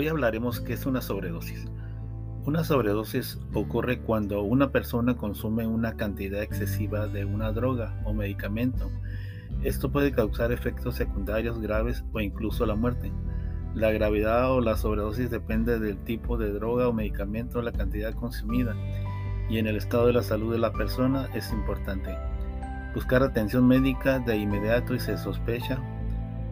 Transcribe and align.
Hoy 0.00 0.08
hablaremos 0.08 0.60
qué 0.60 0.72
es 0.72 0.86
una 0.86 1.02
sobredosis. 1.02 1.66
Una 2.46 2.64
sobredosis 2.64 3.38
ocurre 3.52 4.00
cuando 4.00 4.42
una 4.42 4.70
persona 4.70 5.18
consume 5.18 5.66
una 5.66 5.94
cantidad 5.94 6.42
excesiva 6.42 7.06
de 7.06 7.26
una 7.26 7.52
droga 7.52 8.00
o 8.06 8.14
medicamento. 8.14 8.90
Esto 9.62 9.92
puede 9.92 10.10
causar 10.10 10.52
efectos 10.52 10.94
secundarios 10.94 11.60
graves 11.60 12.02
o 12.14 12.20
incluso 12.20 12.64
la 12.64 12.76
muerte. 12.76 13.12
La 13.74 13.90
gravedad 13.90 14.50
o 14.52 14.62
la 14.62 14.78
sobredosis 14.78 15.30
depende 15.30 15.78
del 15.78 15.98
tipo 16.04 16.38
de 16.38 16.50
droga 16.50 16.88
o 16.88 16.94
medicamento 16.94 17.60
la 17.60 17.72
cantidad 17.72 18.14
consumida 18.14 18.74
y 19.50 19.58
en 19.58 19.66
el 19.66 19.76
estado 19.76 20.06
de 20.06 20.14
la 20.14 20.22
salud 20.22 20.50
de 20.50 20.60
la 20.60 20.72
persona 20.72 21.28
es 21.34 21.52
importante. 21.52 22.16
Buscar 22.94 23.22
atención 23.22 23.68
médica 23.68 24.18
de 24.20 24.38
inmediato 24.38 24.94
y 24.94 24.98
se 24.98 25.18
sospecha 25.18 25.78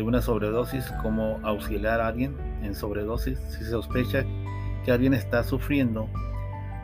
de 0.00 0.06
una 0.06 0.22
sobredosis 0.22 0.90
como 1.02 1.38
auxiliar 1.42 2.00
a 2.00 2.06
alguien 2.06 2.34
en 2.62 2.74
sobredosis 2.74 3.38
si 3.50 3.64
se 3.64 3.70
sospecha 3.70 4.24
que 4.82 4.92
alguien 4.92 5.12
está 5.12 5.44
sufriendo 5.44 6.08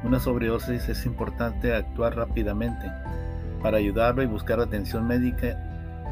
una 0.05 0.21
sobredosis 0.21 0.87
es 0.91 1.07
importante 1.07 1.75
actuar 1.75 2.15
rápidamente 2.15 2.93
para 3.63 3.79
ayudarlo 3.79 4.23
y 4.23 4.27
buscar 4.27 4.61
atención 4.61 5.07
médica 5.07 5.59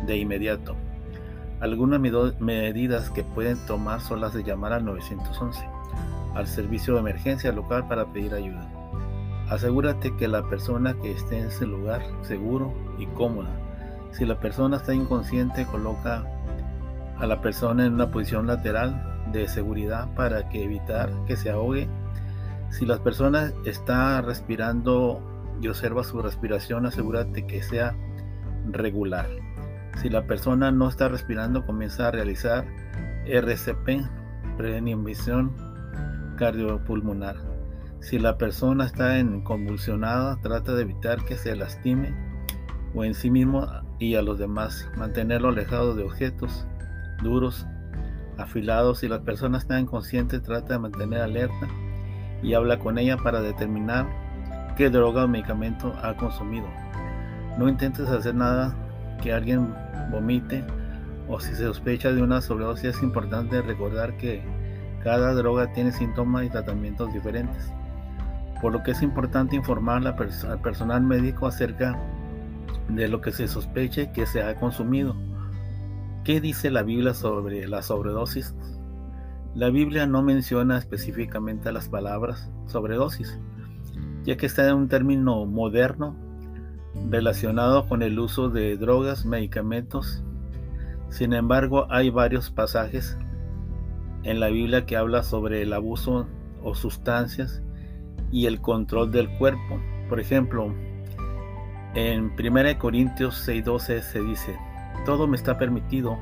de 0.06 0.16
inmediato. 0.16 0.76
Algunas 1.60 2.00
medidas 2.00 3.10
que 3.10 3.22
pueden 3.22 3.58
tomar 3.66 4.00
son 4.00 4.22
las 4.22 4.32
de 4.32 4.42
llamar 4.42 4.72
al 4.72 4.86
911, 4.86 5.62
al 6.34 6.46
servicio 6.46 6.94
de 6.94 7.00
emergencia 7.00 7.52
local 7.52 7.86
para 7.86 8.06
pedir 8.06 8.32
ayuda. 8.32 8.66
Asegúrate 9.50 10.16
que 10.16 10.26
la 10.26 10.48
persona 10.48 10.94
que 10.94 11.12
esté 11.12 11.38
en 11.38 11.48
ese 11.48 11.66
lugar 11.66 12.02
seguro 12.22 12.72
y 12.98 13.04
cómoda. 13.08 13.50
Si 14.12 14.24
la 14.24 14.40
persona 14.40 14.78
está 14.78 14.94
inconsciente, 14.94 15.66
coloca 15.66 16.24
a 17.18 17.26
la 17.26 17.40
persona 17.40 17.86
en 17.86 17.94
una 17.94 18.10
posición 18.10 18.46
lateral 18.46 19.22
de 19.32 19.48
seguridad 19.48 20.12
para 20.14 20.48
que 20.48 20.64
evitar 20.64 21.10
que 21.26 21.36
se 21.36 21.50
ahogue. 21.50 21.88
Si 22.70 22.86
la 22.86 22.98
persona 22.98 23.52
está 23.64 24.20
respirando 24.20 25.20
y 25.60 25.68
observa 25.68 26.04
su 26.04 26.20
respiración, 26.20 26.86
asegúrate 26.86 27.46
que 27.46 27.62
sea 27.62 27.94
regular. 28.70 29.28
Si 30.00 30.08
la 30.08 30.26
persona 30.26 30.72
no 30.72 30.88
está 30.88 31.08
respirando, 31.08 31.64
comienza 31.64 32.08
a 32.08 32.10
realizar 32.10 32.64
RCP, 33.26 34.02
preinhibición 34.56 35.52
cardiopulmonar. 36.36 37.36
Si 38.00 38.18
la 38.18 38.36
persona 38.36 38.84
está 38.84 39.18
en 39.18 39.42
convulsionada, 39.42 40.38
trata 40.42 40.74
de 40.74 40.82
evitar 40.82 41.24
que 41.24 41.36
se 41.36 41.54
lastime 41.56 42.12
o 42.94 43.04
en 43.04 43.14
sí 43.14 43.30
mismo 43.30 43.66
y 43.98 44.16
a 44.16 44.22
los 44.22 44.38
demás. 44.38 44.90
Mantenerlo 44.96 45.48
alejado 45.48 45.94
de 45.94 46.04
objetos 46.04 46.66
duros 47.24 47.66
afilados. 48.38 49.00
Si 49.00 49.08
la 49.08 49.22
persona 49.22 49.58
está 49.58 49.80
inconsciente, 49.80 50.38
trata 50.38 50.74
de 50.74 50.78
mantener 50.78 51.22
alerta 51.22 51.66
y 52.42 52.54
habla 52.54 52.78
con 52.78 52.98
ella 52.98 53.16
para 53.16 53.40
determinar 53.40 54.06
qué 54.76 54.90
droga 54.90 55.24
o 55.24 55.28
medicamento 55.28 55.92
ha 56.02 56.16
consumido. 56.16 56.66
No 57.58 57.68
intentes 57.68 58.08
hacer 58.08 58.36
nada 58.36 58.76
que 59.20 59.32
alguien 59.32 59.74
vomite 60.10 60.64
o 61.28 61.40
si 61.40 61.54
se 61.54 61.64
sospecha 61.64 62.12
de 62.12 62.22
una 62.22 62.40
sobredosis 62.40 62.96
es 62.96 63.02
importante 63.02 63.62
recordar 63.62 64.16
que 64.16 64.42
cada 65.02 65.32
droga 65.34 65.72
tiene 65.72 65.92
síntomas 65.92 66.44
y 66.44 66.50
tratamientos 66.50 67.12
diferentes, 67.12 67.72
por 68.60 68.72
lo 68.72 68.82
que 68.82 68.92
es 68.92 69.02
importante 69.02 69.56
informar 69.56 70.06
al 70.06 70.60
personal 70.60 71.02
médico 71.02 71.46
acerca 71.46 71.98
de 72.88 73.08
lo 73.08 73.20
que 73.20 73.32
se 73.32 73.48
sospeche 73.48 74.12
que 74.12 74.26
se 74.26 74.42
ha 74.42 74.54
consumido 74.56 75.16
¿Qué 76.24 76.40
dice 76.40 76.70
la 76.70 76.82
Biblia 76.82 77.12
sobre 77.12 77.68
la 77.68 77.82
sobredosis? 77.82 78.54
La 79.54 79.68
Biblia 79.68 80.06
no 80.06 80.22
menciona 80.22 80.78
específicamente 80.78 81.70
las 81.70 81.90
palabras 81.90 82.50
sobredosis, 82.64 83.38
ya 84.24 84.38
que 84.38 84.46
está 84.46 84.66
en 84.66 84.74
un 84.74 84.88
término 84.88 85.44
moderno 85.44 86.16
relacionado 87.10 87.86
con 87.86 88.00
el 88.00 88.18
uso 88.18 88.48
de 88.48 88.78
drogas, 88.78 89.26
medicamentos. 89.26 90.24
Sin 91.10 91.34
embargo, 91.34 91.86
hay 91.90 92.08
varios 92.08 92.50
pasajes 92.50 93.18
en 94.22 94.40
la 94.40 94.48
Biblia 94.48 94.86
que 94.86 94.96
habla 94.96 95.22
sobre 95.24 95.60
el 95.60 95.74
abuso 95.74 96.26
o 96.62 96.74
sustancias 96.74 97.62
y 98.32 98.46
el 98.46 98.62
control 98.62 99.12
del 99.12 99.28
cuerpo. 99.36 99.78
Por 100.08 100.20
ejemplo, 100.20 100.74
en 101.94 102.32
1 102.34 102.78
Corintios 102.78 103.46
6:12 103.46 104.00
se 104.00 104.22
dice, 104.22 104.56
todo 105.04 105.26
me 105.26 105.36
está 105.36 105.58
permitido, 105.58 106.18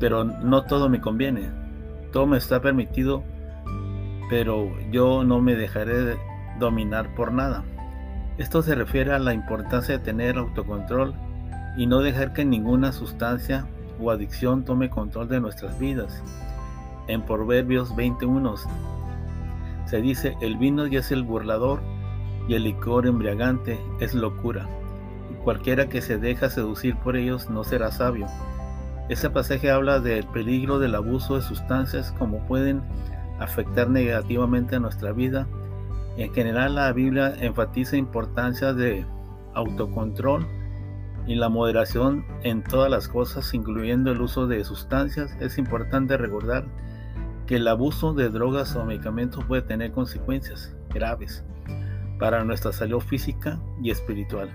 pero 0.00 0.24
no 0.24 0.64
todo 0.64 0.88
me 0.88 1.00
conviene. 1.00 1.50
Todo 2.12 2.26
me 2.26 2.38
está 2.38 2.60
permitido, 2.60 3.22
pero 4.30 4.70
yo 4.90 5.24
no 5.24 5.40
me 5.40 5.54
dejaré 5.54 6.16
dominar 6.58 7.14
por 7.14 7.32
nada. 7.32 7.64
Esto 8.38 8.62
se 8.62 8.74
refiere 8.74 9.12
a 9.12 9.18
la 9.18 9.34
importancia 9.34 9.98
de 9.98 10.04
tener 10.04 10.36
autocontrol 10.36 11.14
y 11.76 11.86
no 11.86 12.00
dejar 12.00 12.32
que 12.32 12.44
ninguna 12.44 12.92
sustancia 12.92 13.66
o 14.00 14.10
adicción 14.10 14.64
tome 14.64 14.90
control 14.90 15.28
de 15.28 15.40
nuestras 15.40 15.78
vidas. 15.78 16.22
En 17.08 17.22
Proverbios 17.22 17.94
21 17.94 18.54
se 19.86 20.00
dice, 20.00 20.36
el 20.40 20.56
vino 20.56 20.86
ya 20.86 21.00
es 21.00 21.12
el 21.12 21.22
burlador 21.22 21.80
y 22.48 22.54
el 22.54 22.64
licor 22.64 23.06
embriagante 23.06 23.80
es 24.00 24.14
locura. 24.14 24.68
Cualquiera 25.46 25.88
que 25.88 26.02
se 26.02 26.18
deja 26.18 26.50
seducir 26.50 26.96
por 26.96 27.16
ellos 27.16 27.48
no 27.48 27.62
será 27.62 27.92
sabio. 27.92 28.26
Ese 29.08 29.30
pasaje 29.30 29.70
habla 29.70 30.00
del 30.00 30.26
peligro 30.26 30.80
del 30.80 30.96
abuso 30.96 31.36
de 31.36 31.42
sustancias 31.42 32.10
como 32.18 32.44
pueden 32.48 32.82
afectar 33.38 33.88
negativamente 33.88 34.74
a 34.74 34.80
nuestra 34.80 35.12
vida. 35.12 35.46
En 36.16 36.34
general 36.34 36.74
la 36.74 36.92
Biblia 36.92 37.32
enfatiza 37.38 37.96
importancia 37.96 38.72
de 38.72 39.06
autocontrol 39.54 40.44
y 41.28 41.36
la 41.36 41.48
moderación 41.48 42.24
en 42.42 42.64
todas 42.64 42.90
las 42.90 43.06
cosas, 43.06 43.54
incluyendo 43.54 44.10
el 44.10 44.22
uso 44.22 44.48
de 44.48 44.64
sustancias. 44.64 45.30
Es 45.38 45.58
importante 45.58 46.16
recordar 46.16 46.66
que 47.46 47.54
el 47.54 47.68
abuso 47.68 48.14
de 48.14 48.30
drogas 48.30 48.74
o 48.74 48.84
medicamentos 48.84 49.44
puede 49.44 49.62
tener 49.62 49.92
consecuencias 49.92 50.74
graves 50.92 51.44
para 52.18 52.42
nuestra 52.42 52.72
salud 52.72 52.98
física 52.98 53.60
y 53.80 53.92
espiritual. 53.92 54.50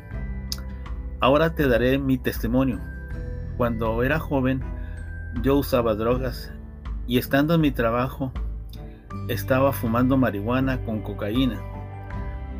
Ahora 1.21 1.53
te 1.53 1.67
daré 1.67 1.99
mi 1.99 2.17
testimonio. 2.17 2.79
Cuando 3.55 4.01
era 4.01 4.17
joven, 4.17 4.61
yo 5.43 5.55
usaba 5.55 5.93
drogas 5.93 6.51
y 7.05 7.19
estando 7.19 7.53
en 7.53 7.61
mi 7.61 7.69
trabajo, 7.69 8.31
estaba 9.27 9.71
fumando 9.71 10.17
marihuana 10.17 10.83
con 10.83 11.01
cocaína. 11.01 11.61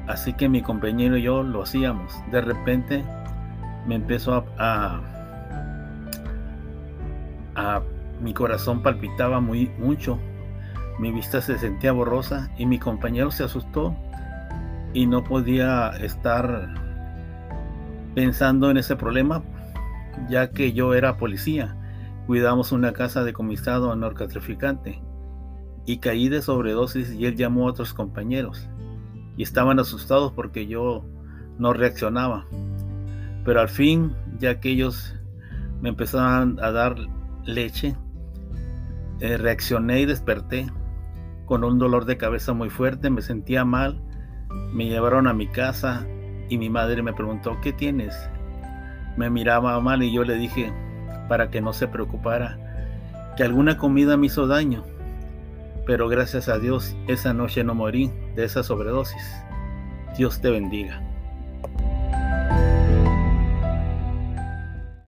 Así 0.08 0.34
que 0.34 0.48
mi 0.48 0.62
compañero 0.62 1.18
y 1.18 1.24
yo 1.24 1.42
lo 1.42 1.64
hacíamos. 1.64 2.14
De 2.32 2.40
repente 2.42 3.04
me 3.88 3.96
empezó 3.96 4.46
a, 4.60 5.02
a, 7.56 7.82
mi 8.22 8.32
corazón 8.36 8.84
palpitaba 8.84 9.40
muy 9.40 9.70
mucho, 9.80 10.20
mi 11.00 11.12
vista 11.12 11.42
se 11.42 11.58
sentía 11.58 11.94
borrosa 11.94 12.52
y 12.60 12.68
mi 12.68 12.78
compañero 12.78 13.32
se 13.32 13.44
asustó 13.44 13.96
y 14.94 15.08
no 15.08 15.24
podía 15.24 15.90
estar 16.00 16.81
pensando 18.16 18.70
en 18.70 18.78
ese 18.78 18.96
problema, 18.96 19.44
ya 20.30 20.52
que 20.52 20.74
yo 20.74 20.94
era 20.94 21.18
policía, 21.18 21.78
cuidamos 22.28 22.72
una 22.72 22.94
casa 22.94 23.24
de 23.24 23.34
comisado 23.34 23.96
narcotraficante 23.96 25.02
y 25.86 25.98
caí 25.98 26.30
de 26.30 26.42
sobredosis 26.42 27.12
y 27.14 27.26
él 27.26 27.36
llamó 27.36 27.68
a 27.68 27.72
otros 27.72 27.94
compañeros 27.94 28.70
y 29.38 29.44
estaban 29.44 29.80
asustados 29.80 30.32
porque 30.34 30.68
yo 30.68 31.06
no 31.58 31.74
reaccionaba. 31.74 32.46
Pero 33.44 33.62
al 33.62 33.70
fin, 33.70 34.14
ya 34.38 34.60
que 34.60 34.70
ellos 34.70 35.16
me 35.82 35.90
empezaron 35.90 36.60
a 36.62 36.72
dar 36.72 36.96
leche, 37.44 37.96
eh, 39.20 39.38
reaccioné 39.38 40.02
y 40.02 40.06
desperté 40.06 40.68
con 41.46 41.64
un 41.64 41.80
dolor 41.80 42.06
de 42.06 42.18
cabeza 42.18 42.54
muy 42.54 42.70
fuerte, 42.70 43.10
me 43.10 43.22
sentía 43.22 43.66
mal, 43.66 44.02
me 44.74 44.88
llevaron 44.88 45.28
a 45.28 45.34
mi 45.34 45.48
casa 45.48 46.06
y 46.52 46.58
mi 46.58 46.70
madre 46.70 47.02
me 47.02 47.14
preguntó, 47.14 47.62
¿qué 47.62 47.72
tienes? 47.72 48.14
Me 49.16 49.30
miraba 49.30 49.80
mal 49.80 50.04
y 50.04 50.12
yo 50.12 50.26
le 50.26 50.36
dije, 50.36 50.74
para 51.30 51.50
que 51.50 51.62
no 51.62 51.72
se 51.72 51.88
preocupara, 51.88 52.58
que 53.38 53.44
alguna 53.44 53.78
comida 53.78 54.18
me 54.18 54.26
hizo 54.26 54.48
daño. 54.48 54.84
Pero 55.86 56.10
gracias 56.10 56.50
a 56.50 56.60
Dios, 56.60 56.94
esa 57.08 57.34
noche 57.34 57.64
no 57.64 57.74
morí 57.74 58.12
de 58.36 58.44
esa 58.44 58.64
sobredosis. 58.64 59.24
Dios 60.18 60.42
te 60.42 60.50
bendiga. 60.50 61.02